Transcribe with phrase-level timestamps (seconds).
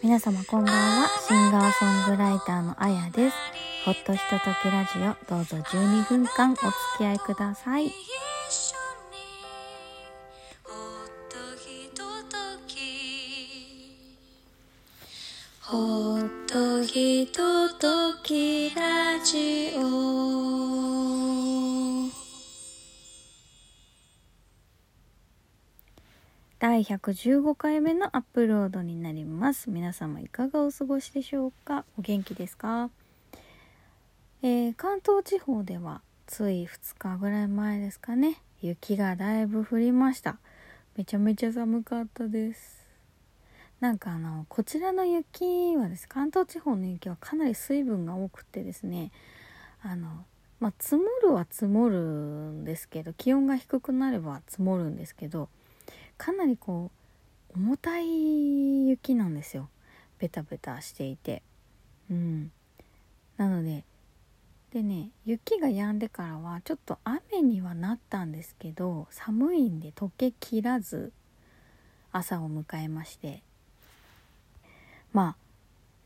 [0.00, 1.08] 皆様こんばんは。
[1.26, 3.36] シンガーソングライターのあやです。
[3.84, 6.68] ほっとひとときラジオどうぞ12分間お付
[6.98, 7.88] き合いください。
[7.88, 7.94] ほ
[10.70, 10.74] っ
[11.28, 12.36] とひとと
[12.68, 13.98] き
[15.62, 20.77] ほっとひとときラジオ。
[26.60, 29.70] 第115回目のアップロードになります。
[29.70, 31.84] 皆様いかがお過ごしでしょうか？
[31.96, 32.90] お元気ですか？
[34.42, 38.42] えー関東地方ではつい2日ぐらい前ですかね。
[38.60, 40.38] 雪がだいぶ降りました。
[40.96, 42.84] めちゃめちゃ寒かったです。
[43.78, 49.12] なんかあのこちらの雪はです関東地方の雪はかなり水分が多くてですね
[49.80, 50.08] あの
[50.58, 55.48] まあ積もるは積もるんですけど気温が低くなれば積もるんですけど
[56.18, 56.90] かなりこ
[57.54, 59.68] う重たい雪なんですよ。
[60.18, 61.42] ベタベタしていて。
[62.10, 62.50] うん。
[63.36, 63.84] なので
[64.72, 71.12] でね雪が止んでからはちょっと雨にはなったんですけど寒いんで溶けきらず
[72.12, 73.42] 朝を迎えまして。
[75.12, 75.36] ま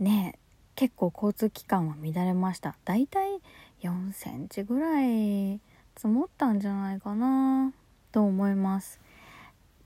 [0.00, 0.38] あね
[0.74, 2.76] 結構交通機関は乱れました。
[2.84, 3.40] だいたい
[3.82, 5.60] 4センチぐらい
[5.96, 7.72] 積もったんじゃないかな
[8.12, 9.00] と思います。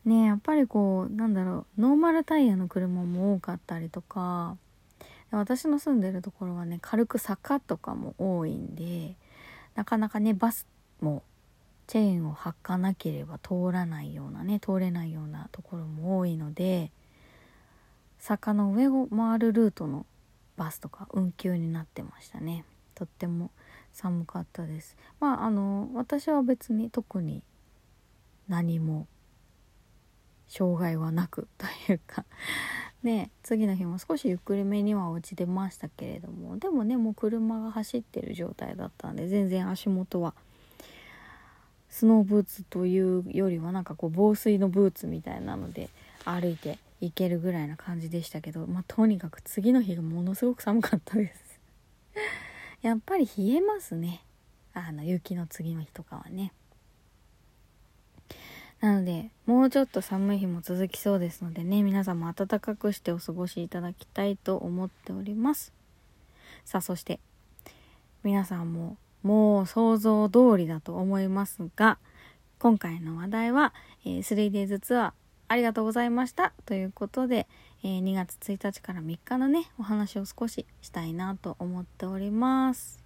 [0.07, 4.57] ねやっぱりこうなんだろうノーマルタイヤの車も多かったりとか
[5.31, 9.17] 私の住んでるところはね軽く坂とかも多いんで
[9.75, 10.67] なかなかねバス
[11.01, 11.23] も
[11.87, 16.91] チェーンを履かなければ通らないようなね通れないようなところも多いので
[18.19, 20.07] 坂の上を回るルートの
[20.57, 22.65] バスとか運休になってましたね。
[22.95, 23.51] とっても
[23.93, 24.97] 寒かったです。
[25.21, 27.43] まああの私は別に特に
[28.49, 29.07] 何も
[30.49, 32.25] 障害はなくというか。
[33.03, 36.59] ね次の日も少しゆっくりめには落ちてましたけれども。
[36.59, 40.35] でもねもう車が走ってる状態だったんで全然足元は。
[41.89, 45.89] スノーブーツというよりはなんかこう防水のブーツみたいなので
[46.25, 51.61] 歩いていけるぐらいな感じでしたけどまあとにかく次の日がものすごく寒かったです。
[52.83, 54.23] やっぱり冷えますね。
[54.75, 56.53] あの雪の次の日とかはね。
[58.81, 65.73] なのでもうちょっと寒い日も続きそうですのでね皆さんも暖かくしてお過ごしいただきたいと思っております。
[66.65, 67.21] さあそして
[68.23, 71.99] 皆さんももう想像通りだと思いますが
[72.59, 73.73] 今回の話題は、
[74.05, 75.13] えー 3days ツアー
[75.49, 76.53] ありがとうございました。
[76.65, 77.47] ということで、
[77.83, 83.03] えー2月1日から3日のねお話を少ししたいなと思っております。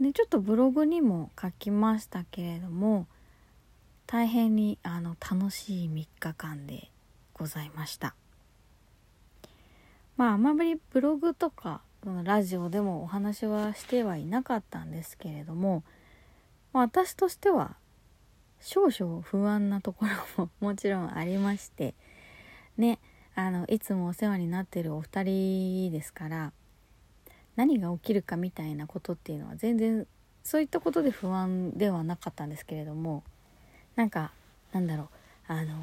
[0.00, 3.06] でちょっとブログにも書きましたけれども
[4.12, 6.90] 大変にあの楽しい3日間で
[7.32, 8.14] ございました。
[10.18, 11.80] まああまりブログとか
[12.22, 15.82] ラジオでもお話はしてはいなかったんですけれども、
[16.74, 17.76] 私としては
[18.60, 20.04] 少々不安なとこ
[20.36, 21.94] ろも もちろんありまして
[22.76, 22.98] ね
[23.34, 26.52] あのいつもお世話になってるお二人ですから
[27.56, 30.06] 何が起きるかみたいなことっていうのは全然
[30.44, 33.24] そういったことで不安ではなかったんですけれども
[33.96, 34.32] なんか
[34.72, 35.08] なんだろう。
[35.48, 35.74] あの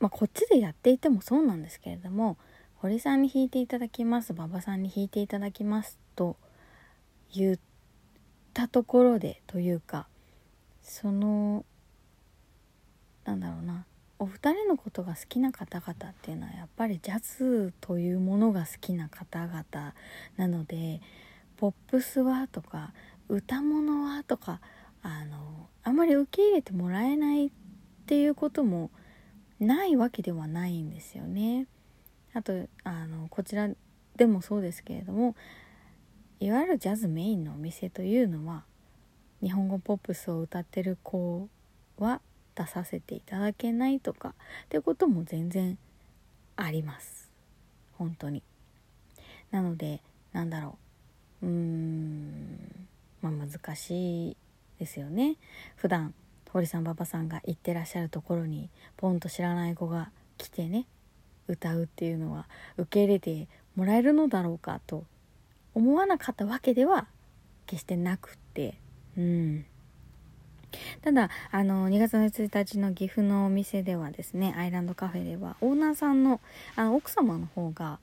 [0.00, 2.36] まあこっちでやっていてもそうなんですけれども
[2.76, 6.36] 堀さんに弾いていただきます馬場さんに弾いていただきますと
[7.32, 7.58] 言っ
[8.52, 10.08] たところでというか
[10.82, 11.64] その
[13.24, 13.84] なんだろうな。
[14.18, 19.64] お二人のことが好きな方々っていうのはやっぱりジャズというものが好きな方々
[20.36, 21.00] なので
[21.56, 22.92] ポップスはとか
[23.28, 24.60] 歌物はとか
[25.02, 27.50] あのあまり受け入れてもらえないっ
[28.06, 28.90] ていうことも
[29.58, 31.66] ないわけではないんですよね。
[32.34, 33.68] あとあのこちら
[34.16, 35.34] でもそうですけれども
[36.40, 38.64] いわゆるジャズメインのお店というのは
[39.42, 41.48] 日本語ポップスを歌ってる子
[41.98, 42.20] は
[42.54, 44.32] 出させていただけないとかっ
[44.68, 45.78] てことも全然
[46.56, 47.30] あります。
[47.98, 48.42] 本当に。
[49.50, 50.00] なので
[50.32, 50.78] なんだろ
[51.42, 51.46] う。
[51.46, 52.88] うーん
[53.20, 54.36] まあ難しい
[54.82, 55.36] ですよね。
[55.76, 56.12] 普段
[56.50, 60.86] 堀さん馬場さんが行ってらっしゃるところにポンと知らない子が来てね
[61.46, 65.04] 歌うっていうのは受け入れてもらえるのだろうかと
[65.72, 67.06] 思わなかったわけでは
[67.66, 68.74] 決してなくって。
[69.16, 69.64] うん。
[71.02, 76.40] ただあの2月の1日の岐阜のお店ではですねアイランドカフェではオーナーさんの
[76.76, 77.98] あの奥様の方が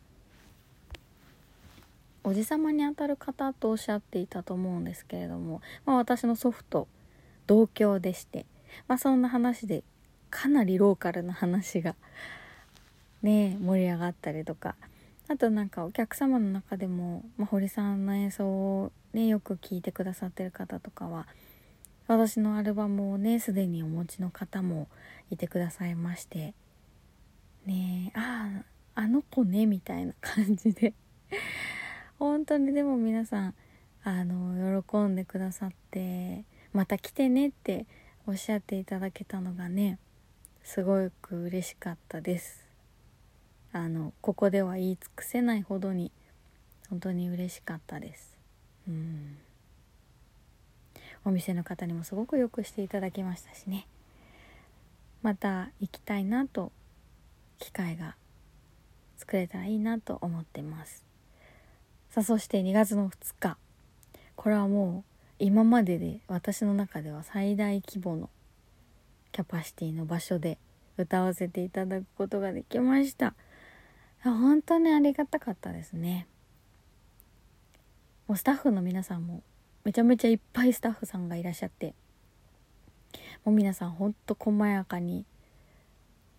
[2.30, 6.88] おじさまにあたる方とおっしゃっていたと思うんですけれども、まあ、私の祖父と
[7.48, 8.46] 同郷でして、
[8.88, 9.84] まあ、そんな話で
[10.30, 11.96] かなりローカルな話が
[13.24, 14.76] ね盛り上がったりとか
[15.28, 21.26] あとなんかお客様の中でも、まあ、堀さんの演奏をねよく聴いてくださってる方とかは
[22.06, 24.88] 私のアルバムをねすでにお持ちの方も
[25.32, 26.54] いてくださいまして
[27.66, 28.50] ねあ
[28.96, 30.94] ああの子ねみたいな感じで
[32.50, 33.54] 当にでも皆さん
[34.04, 36.44] あの喜んでくださって
[36.74, 37.86] また来てねって
[38.26, 40.00] おっしゃっていただけたのがね
[40.64, 42.68] すごく嬉しかったです。
[43.72, 46.12] あのここでは言い尽くせないほどに
[46.90, 48.36] 本当に嬉しかったです。
[48.88, 49.38] うん。
[51.24, 53.86] お店の方にもすごくよくしていただきましたしね。
[55.22, 56.72] また行きたいなと
[57.60, 58.16] 機会が
[59.18, 61.09] 作れたらいいなと思ってます。
[62.10, 63.58] さあそして2月の2日。
[64.36, 68.30] これはもう今までで私の中では最大規模の
[69.32, 70.58] キャパシティの場所で
[70.98, 73.36] 歌わせていただくことができました。
[74.24, 76.28] 本当にありがたかったですね。
[78.28, 79.44] もうスタッフの皆さんも
[79.84, 81.94] めちゃめちゃいっぱいスタッフさんがいらっしゃって。
[83.46, 85.26] もう皆さんほんと細やかに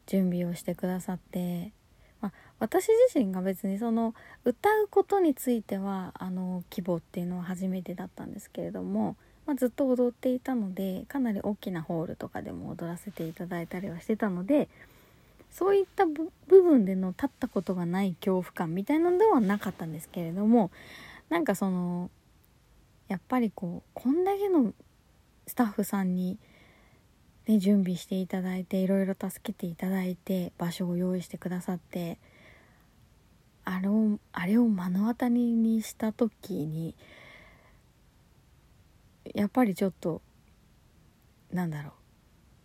[0.07, 1.73] 準備をしてくださって、
[2.61, 4.15] 私自身が別にその
[4.45, 9.17] 歌うことについてはあの規模っていうのは初めてだったんですけれども、
[9.47, 14.69] まあ、ずっと踊っていたのでかなり大きなホールとかでも踊らせていただいたりはしてたので
[15.51, 16.31] そういった部
[16.63, 20.71] 分での立ったことがない恐怖感みたいなのではなかったんですけれども
[21.31, 22.11] なんかその
[23.09, 24.73] やっぱりこうこんだけの
[25.47, 26.39] スタッフさんに、
[27.49, 32.19] ね、準備していただいていろいろ助けていただいて場所を用意してくださって
[33.65, 36.95] あれをあれを目の当たりにした時に
[39.35, 40.23] やっぱりちょっと
[41.53, 41.93] なんだろう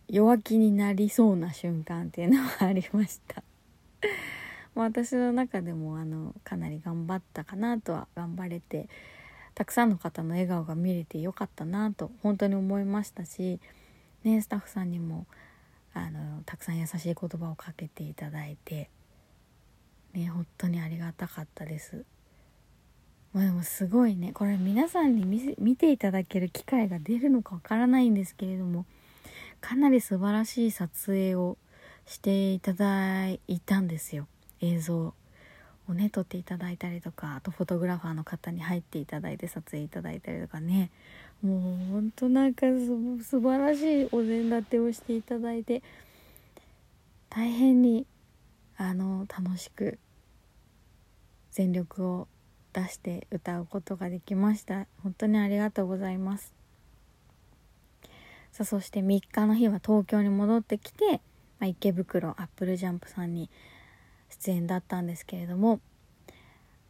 [0.08, 3.42] 弱気になりそうな瞬間っていうのはありました。
[4.74, 8.88] 私の中でもあのかなり頑張ったかなとは頑張れて
[9.54, 13.58] たくさんの方の笑顔が見れてよかったなと本当に思いましたし、
[14.22, 15.26] ね、スタッフさんにも
[15.94, 18.90] あのたくさん優しい言葉をかけていただいて、
[20.16, 22.04] ね、本当にありがたかったです。
[23.36, 28.86] まあ、でもすごいねこれ皆さんに見ていただける機会が出るのかわからないんですけれども
[29.60, 31.58] かなり素晴らしい撮影を
[32.06, 34.26] していただいたんですよ。
[34.60, 35.14] 映像を。
[35.88, 40.90] ね撮っていただいたりとかあとフォトグラファーの方に入っていただいて撮影いただいたりとかね。
[41.42, 42.66] もうほんとなんか
[43.22, 45.82] 素晴らしいお膳立てをしていただいて
[47.28, 48.06] 大変に
[48.78, 49.98] あの楽しく
[51.56, 52.28] 全力を
[52.74, 56.52] 出して歌うことができました本当にありがとうございます
[58.52, 61.12] さあそして3日の日は東京に戻ってきて、
[61.58, 63.48] まあ、池袋アップルジャンプさんに
[64.28, 65.80] 出演だったんですけれども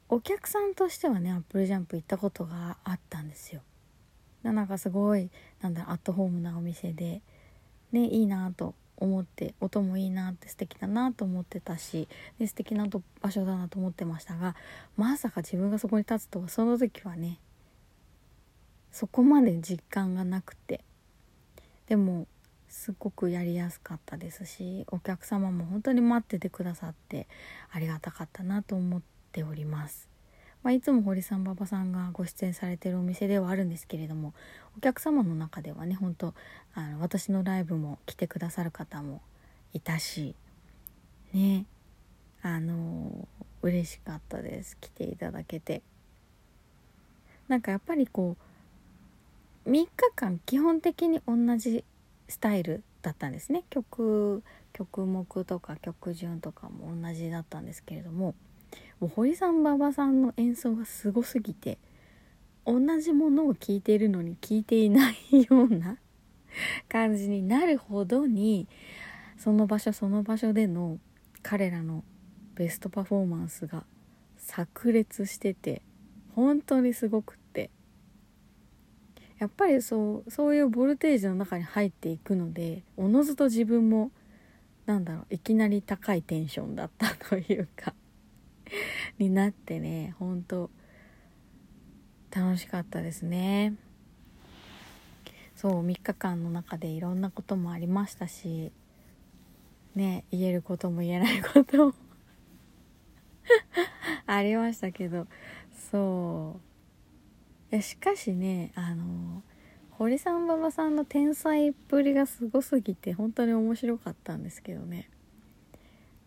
[0.08, 3.62] お客さんとしてはねアップルジャンプ行ったことがあったんですよ。
[4.42, 5.30] なんかすごい
[5.60, 7.20] なんだアットホームなお店で
[7.92, 14.56] ねいいなと思って音もいいなって素敵だなと思ってたしで素敵な場所だなと思ってましたが
[14.96, 17.38] まさか自分がそこに立つとはその時はね
[18.92, 20.82] そこまで実感がなくて
[21.86, 22.26] でも
[22.68, 27.28] すっごくやりやすかったですしお客様も本当に待っててくださって
[27.70, 30.15] ありがたかったなと思っております。
[30.66, 34.34] まあ、いつも堀さん馬場さんがご出演されてるお店ではあるんですけれども
[34.76, 36.34] お客様の中ではね本当
[36.74, 39.20] あの私のライブも来てくださる方も
[39.74, 40.34] いたし
[41.32, 41.66] ね
[42.42, 43.28] あの
[43.62, 44.76] 嬉しかったです。
[44.80, 45.82] 来ていただけて。
[47.46, 48.36] なんかやっぱりこ
[49.66, 51.84] う3日間基本的に同じ
[52.26, 53.62] スタイルだったんですね。
[53.70, 54.42] 曲
[54.72, 58.34] 曲目とか曲順とかも同じだったんですけれども
[59.00, 61.78] もう堀さん馬場さんの演奏がすごすぎて
[62.64, 65.16] 同じものを聴いているのに聴いていない
[65.48, 65.98] ような
[66.88, 68.66] 感じになるほどに
[69.36, 70.98] その場所その場所での
[71.42, 72.02] 彼らの
[72.54, 73.84] ベストパフォーマンスが
[74.38, 75.82] 炸裂してて
[76.34, 77.70] 本当にすごくって。
[79.38, 84.10] やっぱりそうそういうボルテージの中に入っていくのでおのずと自分も
[84.86, 87.92] なんだろういきなり高いテンションだったというか。
[89.18, 90.70] になってね本当
[92.30, 93.74] 楽しかったですね。
[95.54, 98.72] そう3日間の中でいろんなこともありましたし
[99.94, 101.94] ね言えることも言えないことも
[104.26, 105.26] ありましたけど
[105.72, 106.66] そう。
[107.72, 109.42] いやしかしねあの
[109.90, 115.08] 堀さん馬場さんの天才っぷりがすごすぎて本当に面白かったんですけどね。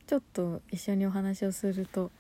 [0.08, 2.12] ちょっと一緒にお話をすると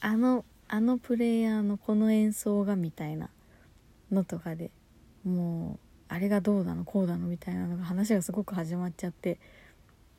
[0.00, 3.30] あのあのプレイヤーのこの演奏がみたいな
[4.12, 4.70] のとかで
[5.24, 9.38] もうあれがどうだのこうだのみたいなのが話がすごく始まっちゃって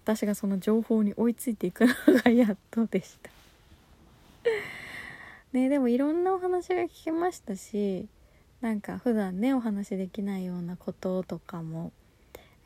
[0.04, 1.94] 私がその情報に追いついていくの
[2.24, 3.30] がやっとでした。
[5.54, 8.08] ねでもいろんなお話が聞けましたし
[8.62, 11.92] なんか普段ねお話できないようなこととかも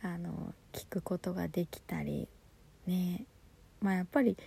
[0.01, 2.27] あの聞くことができたり
[2.87, 3.25] ね。
[3.81, 4.37] まあやっぱり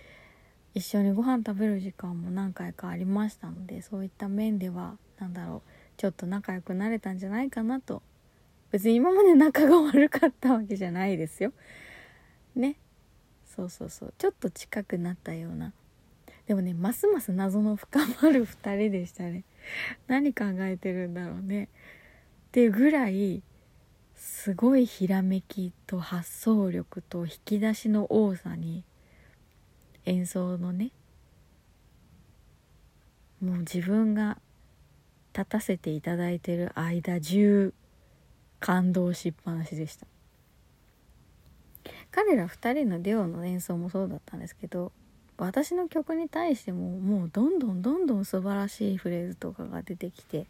[0.77, 8.03] 一緒にご飯食べる時間も何回かありましたのでそういった面では何だろうちょっと仲良くなれたんじゃないかなと
[8.71, 11.51] 別に今まで仲が悪かったわけじゃないですよ。
[12.55, 12.75] ね。
[13.45, 14.13] そうそうそう。
[14.19, 15.73] ちょっと近くなったような。
[16.45, 19.45] でもねますます謎の深まる2人でしたね。
[20.07, 21.65] 何考えてるんだろうね。
[21.65, 21.67] っ
[22.51, 23.41] ていうぐらい
[24.15, 28.83] すごいひらめきと発想力と引き出しの多さに
[30.07, 30.91] 演奏のね
[33.43, 34.39] もう自分が
[35.33, 37.73] 立たせていただいてる間中
[38.59, 40.07] 感動しっぱなしでした。
[42.09, 44.91] 彼ら2人のデュオの演奏もそうだったんですけど
[45.37, 50.47] 私の曲に対してももうどんどんどんどん素晴らしいフレーズとかが出てきて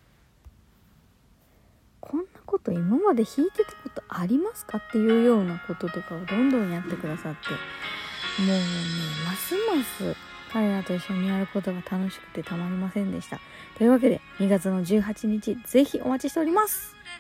[1.99, 4.77] こんなこと今まで弾いてたことありますか？
[4.77, 7.39] っていうようなこととかをどんどんやってくださって
[8.39, 8.63] もうね
[9.25, 10.15] ますます
[10.51, 13.39] 彼らと一緒にやることが楽しくてたまりませんでした。
[13.77, 16.96] というわけで2月の18日ぜひお待ちしております。